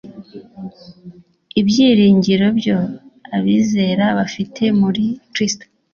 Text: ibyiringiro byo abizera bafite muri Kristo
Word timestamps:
ibyiringiro 1.61 2.45
byo 2.59 2.77
abizera 3.35 4.05
bafite 4.17 4.63
muri 4.79 5.05
Kristo 5.33 5.65